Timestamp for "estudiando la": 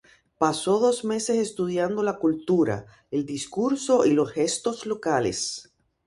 1.37-2.17